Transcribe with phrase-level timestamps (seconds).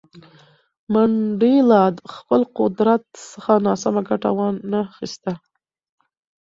[0.93, 5.31] منډېلا له خپل قدرت څخه ناسمه ګټه ونه خیسته.